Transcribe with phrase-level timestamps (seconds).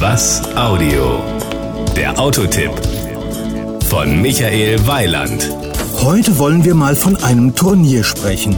[0.00, 1.22] Was Audio?
[1.94, 2.70] Der Autotipp
[3.90, 5.50] von Michael Weiland.
[6.00, 8.56] Heute wollen wir mal von einem Turnier sprechen.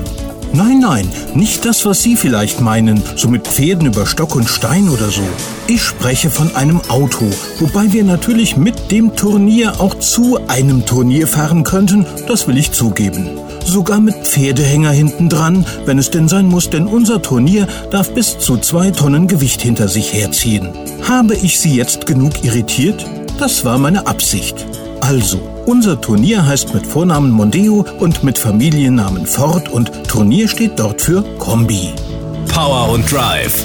[0.54, 4.90] Nein, nein, nicht das, was Sie vielleicht meinen, so mit Pferden über Stock und Stein
[4.90, 5.22] oder so.
[5.66, 7.24] Ich spreche von einem Auto,
[7.58, 12.72] wobei wir natürlich mit dem Turnier auch zu einem Turnier fahren könnten, das will ich
[12.72, 13.30] zugeben.
[13.64, 18.38] Sogar mit Pferdehänger hinten dran, wenn es denn sein muss, denn unser Turnier darf bis
[18.38, 20.68] zu zwei Tonnen Gewicht hinter sich herziehen.
[21.08, 23.06] Habe ich Sie jetzt genug irritiert?
[23.38, 24.66] Das war meine Absicht.
[25.00, 31.00] Also, unser Turnier heißt mit Vornamen Mondeo und mit Familiennamen Ford und Turnier steht dort
[31.00, 31.90] für Kombi.
[32.52, 33.64] Power und Drive.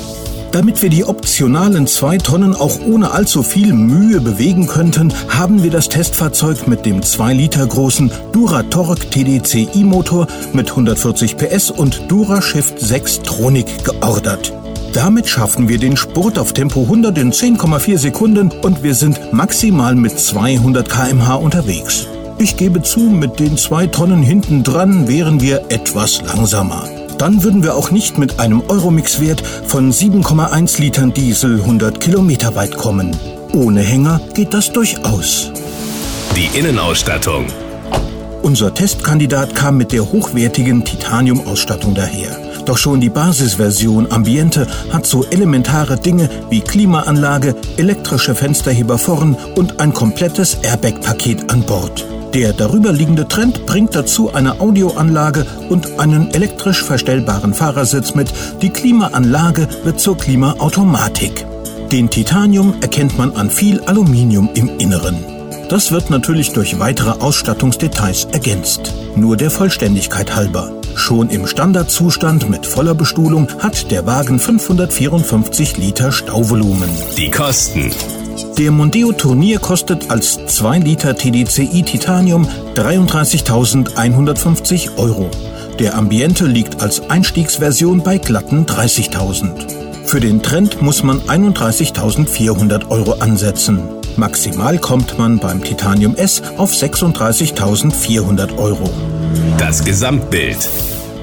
[0.51, 5.71] Damit wir die optionalen zwei Tonnen auch ohne allzu viel Mühe bewegen könnten, haben wir
[5.71, 13.23] das Testfahrzeug mit dem 2 Liter großen Duratorq TDCi-Motor mit 140 PS und DuraShift 6
[13.23, 14.53] Tronic geordert.
[14.93, 19.95] Damit schaffen wir den Spurt auf Tempo 100 in 10,4 Sekunden und wir sind maximal
[19.95, 22.07] mit 200 km/h unterwegs.
[22.39, 26.87] Ich gebe zu, mit den zwei Tonnen hinten dran wären wir etwas langsamer.
[27.17, 32.77] Dann würden wir auch nicht mit einem Euromix-Wert von 7,1 Litern Diesel 100 Kilometer weit
[32.77, 33.15] kommen.
[33.53, 35.51] Ohne Hänger geht das durchaus.
[36.35, 37.47] Die Innenausstattung.
[38.43, 42.37] Unser Testkandidat kam mit der hochwertigen Titanium-Ausstattung daher.
[42.67, 49.79] Doch schon die Basisversion Ambiente hat so elementare Dinge wie Klimaanlage, elektrische Fensterheber vorn und
[49.79, 52.05] ein komplettes Airbag-Paket an Bord.
[52.33, 58.33] Der darüberliegende Trend bringt dazu eine Audioanlage und einen elektrisch verstellbaren Fahrersitz mit.
[58.61, 61.45] Die Klimaanlage wird zur Klimaautomatik.
[61.93, 65.15] Den Titanium erkennt man an viel Aluminium im Inneren.
[65.69, 68.93] Das wird natürlich durch weitere Ausstattungsdetails ergänzt.
[69.15, 70.76] Nur der Vollständigkeit halber.
[70.97, 76.89] Schon im Standardzustand mit voller Bestuhlung hat der Wagen 554 Liter Stauvolumen.
[77.15, 77.91] Die Kosten.
[78.57, 82.45] Der Mondeo Turnier kostet als 2 Liter TDCi Titanium
[82.75, 85.29] 33.150 Euro.
[85.79, 90.05] Der Ambiente liegt als Einstiegsversion bei glatten 30.000.
[90.05, 93.81] Für den Trend muss man 31.400 Euro ansetzen.
[94.15, 98.89] Maximal kommt man beim Titanium S auf 36.400 Euro.
[99.59, 100.57] Das Gesamtbild.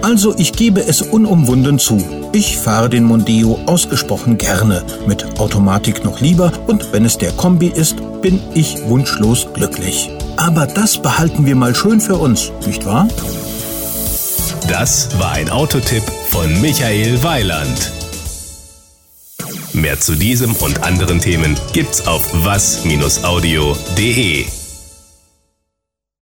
[0.05, 1.97] Also ich gebe es unumwunden zu.
[2.33, 7.69] Ich fahre den Mondeo ausgesprochen gerne, mit Automatik noch lieber und wenn es der Kombi
[7.69, 10.11] ist, bin ich wunschlos glücklich.
[10.37, 13.09] Aber das behalten wir mal schön für uns, nicht wahr?
[14.69, 17.91] Das war ein Autotipp von Michael Weiland.
[19.73, 23.55] Mehr zu diesem und anderen Themen gibt's auf was-audio.de.